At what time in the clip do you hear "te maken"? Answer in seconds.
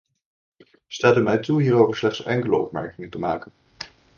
3.09-3.51